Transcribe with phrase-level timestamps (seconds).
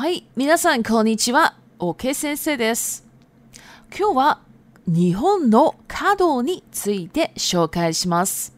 [0.00, 1.54] はい、皆さんこんにちは。
[1.80, 3.04] おけ先生です。
[3.98, 4.40] 今日は
[4.86, 8.54] 日本の華道について紹介します。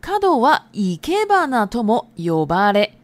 [0.00, 2.98] 華道は生け花とも呼ばれ、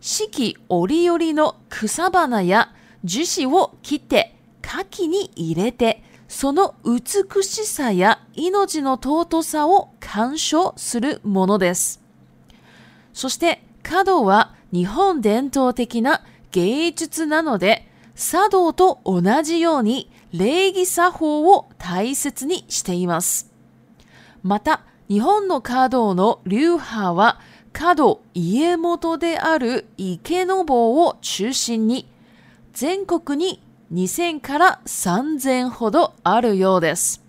[0.00, 2.70] 四季折々の草花や
[3.02, 12.00] 樹脂を切って花器に入れて、その美しさや命の尊さを鑑賞するものです。
[13.12, 16.22] そして、華道は日本伝統的な
[16.52, 23.50] 芸術なので茶道と同じように礼儀作法を大切にしています。
[24.42, 27.40] また、日本の華道の流派は、
[27.72, 32.08] 華道家元である池の坊を中心に、
[32.72, 33.60] 全国に
[33.92, 37.24] 2000から3000ほどあるようです。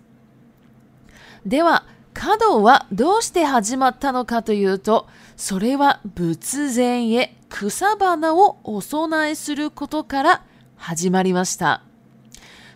[1.44, 10.44] では、角はどうして始まったのかというと、それは仏前へ草花をお供えすることから
[10.76, 11.82] 始まりました。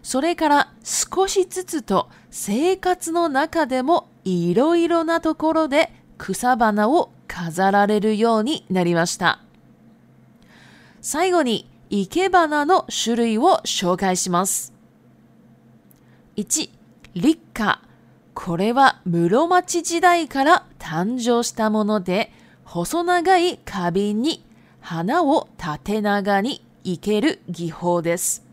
[0.02, 9.40] それから少しずつと生活の中でもいろいろなところで草花を飾られるようになりました。
[11.00, 14.72] 最後に生け花の種類を紹介します。
[16.36, 16.70] 1、
[17.14, 17.85] 立花。
[18.36, 22.30] これは室町時代から誕生したもので、
[22.64, 24.44] 細長い花瓶に
[24.80, 28.44] 花を縦長に生ける技法です。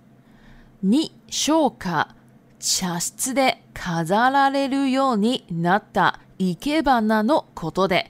[0.88, 2.16] 2、昇花、
[2.60, 8.10] 茶室で飾られるようになった生け花のことで、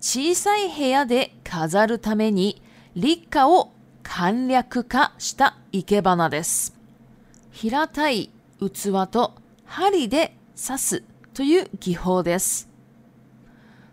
[0.00, 2.60] 小さい部屋で飾るために
[2.96, 3.72] 立花を
[4.02, 6.76] 簡略化した生け花です。
[7.52, 8.30] 平たい
[8.60, 12.68] 器と針で刺すという技法です。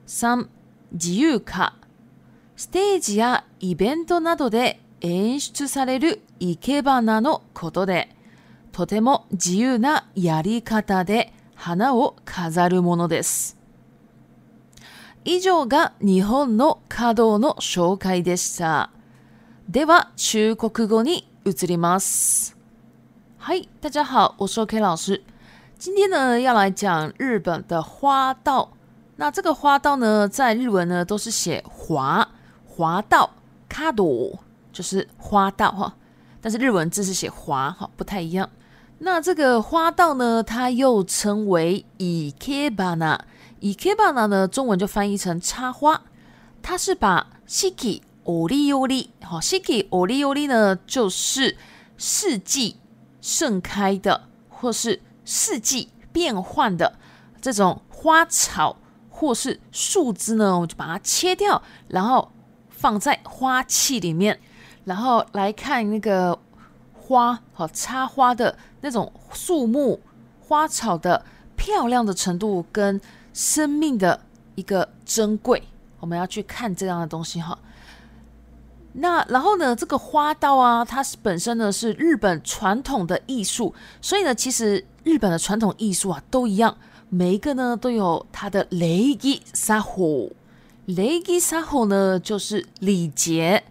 [0.08, 0.48] 3、
[0.92, 1.76] 自由化。
[2.58, 8.10] ステージやイベントなどで演出される生け花のことで、
[8.74, 13.58] とても自由なやり方で花を飾るものです。
[15.24, 18.90] 以上が日本の華道の紹介でした。
[19.70, 22.58] では、中国語に移ります。
[23.38, 25.22] はい、大家好，我是 K 老师。
[25.80, 28.70] 今天呢，要来讲日本的花道。
[29.16, 32.28] 那这个花道呢，在日文呢都是写“滑
[32.68, 33.30] 滑道
[33.70, 34.34] “kado”，
[34.74, 35.96] 就是花道哈。
[36.42, 38.50] 但是日文字是写“滑哈，不太一样。
[38.98, 43.18] 那这个花道呢，它又称为 “ikebana”。
[43.62, 46.02] ikebana 呢，中文就翻译成插花。
[46.62, 50.18] 它是把 “shiki o r i 利 r i s h i k i o r i
[50.18, 51.56] 利 r i 呢，就是
[51.98, 52.76] 四季
[53.22, 56.96] 盛开的，或是四季变换的
[57.40, 58.76] 这种花草
[59.12, 62.32] 或是树枝呢，我就把它切掉，然后
[62.70, 64.40] 放在花器里面，
[64.86, 66.38] 然后来看那个
[66.94, 70.02] 花和插花的那种树木、
[70.42, 71.24] 花草的
[71.56, 73.00] 漂亮的程度跟
[73.32, 74.20] 生命的
[74.56, 75.62] 一个珍贵，
[76.00, 77.56] 我们要去看这样的东西哈。
[78.94, 79.76] 那然后呢？
[79.76, 86.76] 这个花道啊，它是本身呢是日本传统的艺术，所以呢，其实日本的传统艺术啊都一样，
[87.08, 90.30] 每一个呢都有它的雷吉沙火，
[90.86, 93.64] 雷吉沙火呢就是礼节、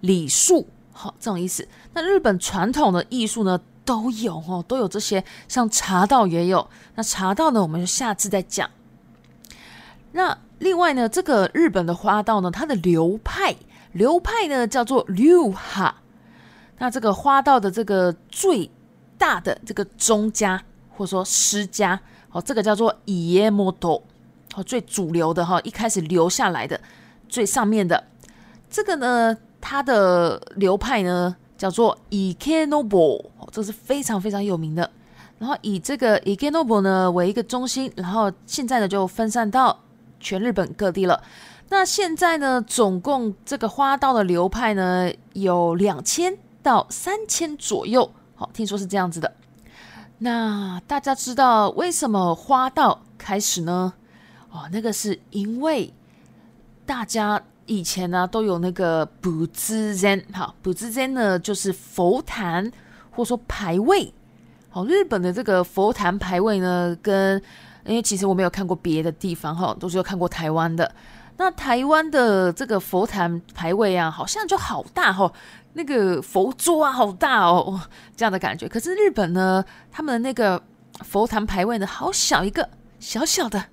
[0.00, 1.66] 礼数，好这种意思。
[1.94, 6.68] 那日本传统的艺术呢都有哦，都有这些，像茶道也有。
[6.94, 8.70] 那茶道呢，我们就下次再讲。
[10.12, 13.56] 那另外呢，这个日本的花道呢，它的流派。
[13.92, 15.96] 流派呢叫做流哈，
[16.78, 18.70] 那这个花道的这个最
[19.18, 20.62] 大的这个宗家
[20.96, 22.00] 或者说师家，
[22.30, 24.00] 哦，这个叫做伊耶摩多，
[24.54, 26.80] 哦，最主流的哈，一开始留下来的
[27.28, 28.02] 最上面的
[28.68, 34.88] 这个呢，它的流派呢叫做伊根诺博，哦，这是非常非常有名的。
[35.38, 39.76] 然后以这个伊根诺博呢为一个中心，然后现在呢就分散到。
[40.20, 41.20] 全日本各地了。
[41.70, 42.60] 那现在呢？
[42.62, 48.08] 总共这个花道的流派呢，有两千到三千左右。
[48.34, 49.32] 好，听说是这样子的。
[50.18, 53.94] 那大家知道为什么花道开始呢？
[54.50, 55.92] 哦，那个是因为
[56.84, 60.20] 大家以前呢都有那个卜之斋。
[60.34, 62.68] 好，卜之斋呢就是佛坛，
[63.10, 64.12] 或者说牌位。
[64.68, 67.40] 好，日本的这个佛坛牌位呢跟
[67.84, 70.90] 因为其实我没有看过别的地方哈，都是有看过台湾的。
[71.36, 75.30] 那台湾的这个佛坛牌位啊，好像就好大哈，
[75.72, 77.80] 那个佛桌啊好大哦，
[78.16, 78.68] 这样的感觉。
[78.68, 80.62] 可是日本呢，他们的那个
[81.04, 82.68] 佛坛牌位呢，好小一个
[82.98, 83.64] 小小的，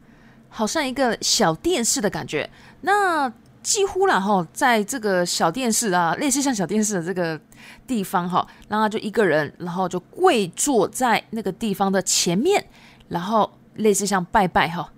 [0.50, 2.50] 好像一个小电视的感觉。
[2.82, 3.32] 那
[3.62, 7.38] 几乎啦哈，在这个小电视啊，类似像小电视的这个
[7.86, 12.66] 地方哈，然后就一个人，然后就跪坐在那个地方的前面，
[13.10, 13.52] 然后。
[13.78, 14.90] 类似像拜拜哈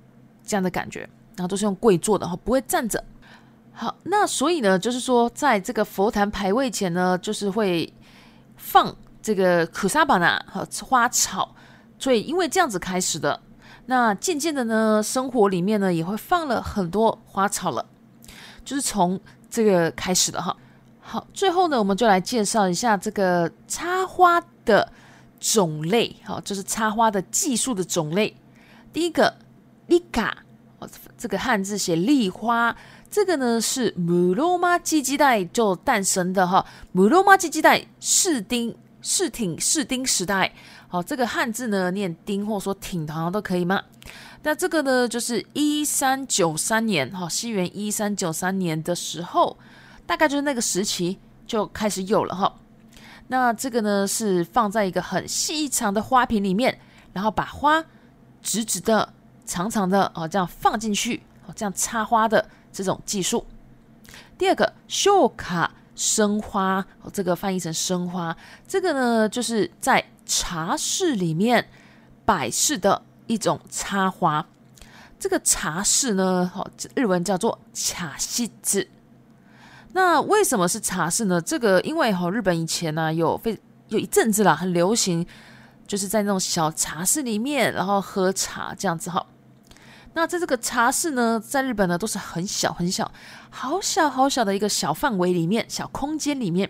[0.45, 1.01] 这样的感觉，
[1.35, 3.03] 然后都是用跪坐的哈，不会站着。
[3.71, 7.91] 好，那所以呢，就是说，在这个佛坛排位前呢，就是会
[8.57, 11.55] 放这个可萨巴纳和花草，
[11.97, 13.39] 所以因为这样子开始的，
[13.85, 17.85] 那渐渐的呢，生活里面呢也会放了很多花草了，
[18.65, 20.55] 就是从这个开始的哈。
[20.99, 24.91] 好，最后呢，我们就来介绍一下这个插花的
[25.39, 28.35] 种类，好，就是插花的技术的种类。
[28.91, 29.33] 第一个
[29.88, 30.36] 立卡，
[30.80, 32.75] 哦，这个汉字写立花，
[33.09, 40.53] 这个呢是母罗马基基代就诞生的哈，母罗马基基代是丁是挺是丁时代，
[40.88, 43.81] 好，这个汉字呢念丁或说挺，好像都可以吗？
[44.41, 49.56] 那这个呢就是一三九三年哈，西元一三九三年的时候，
[50.07, 52.51] 大概就是那个时期就开始有了哈。
[53.27, 56.80] 那这个呢是放在一个很细长的花瓶里面，
[57.13, 57.83] 然后把花。
[58.41, 59.12] 直直的、
[59.45, 63.45] 长长的哦，这样放进去，哦，这样插花的这种技术。
[64.38, 68.36] 第二个，秀卡生花，这个翻译成生花，
[68.68, 71.68] 这个呢，就是在茶室里面
[72.25, 74.45] 摆设的一种插花。
[75.19, 78.88] 这个茶室呢，哦，日文叫做茶室子。
[79.94, 81.41] 那为什么是茶室呢？
[81.41, 83.59] 这个因为哦，日本以前呢，有非
[83.89, 85.25] 有一阵子啦，很流行。
[85.89, 89.25] 就是在那种小茶室里面，然后喝茶这样子哈。
[90.13, 93.12] 那在这个茶室呢，在日本呢都是很小很小，
[93.50, 96.69] 好小好小的一个小范围里面、小空间里面，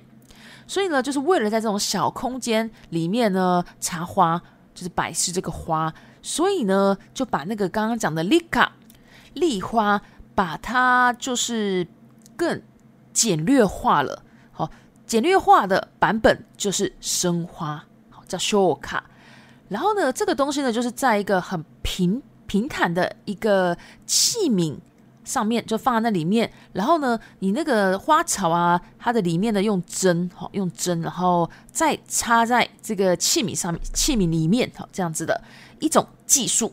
[0.67, 4.41] 所以呢，就是为了在这种小空间里面呢插花，
[4.73, 8.71] 就是摆饰这个花，所以呢就把那个刚刚讲的立卡
[9.33, 10.01] 立花，
[10.33, 11.85] 把它就是
[12.37, 12.61] 更
[13.11, 14.23] 简略化了。
[14.53, 14.69] 好，
[15.05, 17.83] 简略化的版本就是生花。
[18.29, 19.03] 叫修卡，
[19.67, 24.77] 然后呢，这个东西呢，就是在一个很平平坦的一个器皿
[25.25, 26.49] 上面，就放在那里面。
[26.71, 35.41] 然后呢，你那个花草啊，它的里面呢，用针，哦，用针，然后再插在这个器皿上面，器皿里面，哦，这样子的
[35.79, 36.71] 一种技术。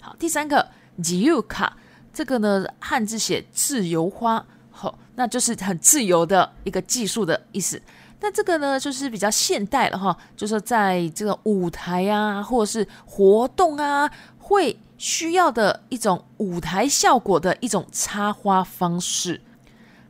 [0.00, 0.68] 好，第三个
[1.02, 1.76] 自由卡，
[2.12, 7.80] 这个呢，汉字写自由花，好，那就是很自由的一个技术的意思。
[8.26, 19.42] 那这个呢，就是比较现代了哈，就是在这个舞台啊，或者是活动啊，会需要的一种舞台效果的一种插花方式，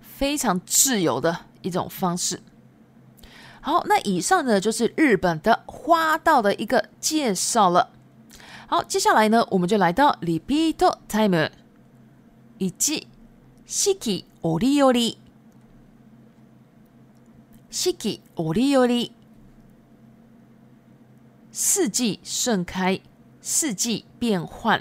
[0.01, 2.41] 非常自由的一种方式。
[3.61, 7.89] 好，那以上呢就是日本的花道的一个介绍了。
[8.69, 11.49] 好，接下来呢，我们就来到リピート i k
[14.05, 15.24] i o r オリオリ。
[17.77, 19.13] 四季折り折り，
[21.51, 23.01] 四季盛开，
[23.43, 24.81] 四季变换。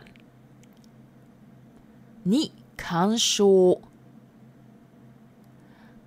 [2.21, 3.81] 你看书，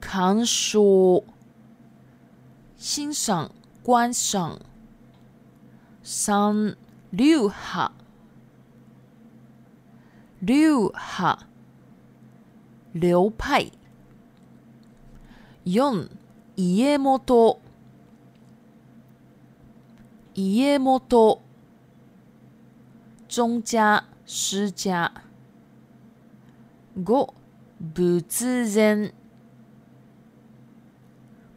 [0.00, 1.25] 看书，
[2.76, 3.50] 欣赏，
[3.83, 4.61] 观赏。
[6.05, 6.76] 三
[7.11, 7.90] 流下，
[10.38, 11.47] 流下，
[12.93, 13.73] 流派。
[15.64, 16.11] 四
[16.59, 17.61] 一夜莫多，
[20.33, 21.43] 一夜莫多。
[23.29, 25.13] 宗家师家，
[26.95, 27.35] 我
[27.95, 29.13] 不自然，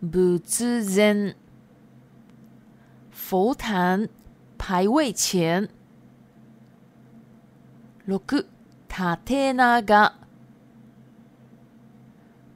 [0.01, 1.33] 不自然。
[3.09, 4.09] 佛坛
[4.57, 5.69] 排位前，
[8.03, 8.43] 六个
[8.89, 10.15] 塔亭那噶，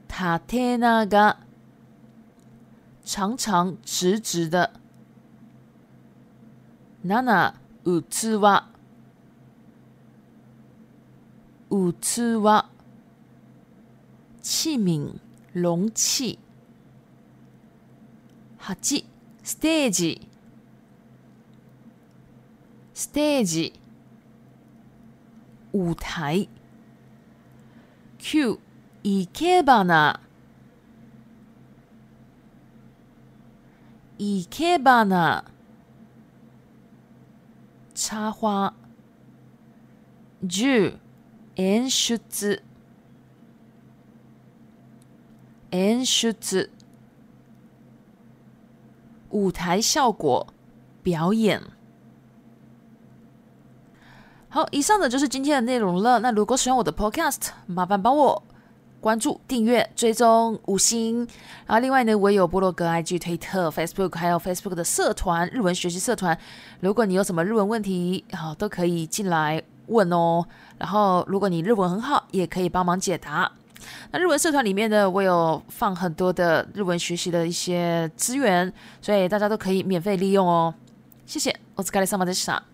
[0.06, 1.43] 塔亭那噶。
[3.14, 4.72] 长长直直的，
[7.06, 7.52] ナナ
[7.84, 8.66] ウツワ
[11.70, 12.66] ウツワ
[14.42, 15.20] 器皿
[15.52, 16.40] 容器
[18.64, 19.04] ，s t
[19.44, 20.28] ステージ
[22.94, 23.74] ステージ
[25.72, 26.48] 舞台，
[28.18, 28.58] 九
[29.04, 30.18] いけばな。
[30.18, 30.23] ナ。
[34.18, 35.44] いけばな、
[37.94, 38.72] 插花、
[41.56, 42.62] 演出、
[45.72, 46.70] 演出、
[49.32, 50.46] 舞台效果、
[51.04, 51.60] 表演。
[54.48, 56.20] 好，以上的就是今天的内容了。
[56.20, 58.42] 那如果喜欢我的 podcast，麻烦帮我。
[59.04, 61.18] 关注、订阅、追踪五星，
[61.66, 66.36] 然后另外呢，我有波洛格、IG、推特、Facebook，还有 Facebook 的社团日文学习社团。
[66.80, 70.42] 如果你有什么日文问题，好都可以进来问哦。
[70.78, 73.52] 然后如果你日文很好，也可以帮忙解答。
[74.10, 80.74] 那日文社团里面呢，我有放很多的日文学习的一些资源，所以大家都可以免费利用哦。
[81.26, 82.73] 谢谢 o t s u k a r s m h i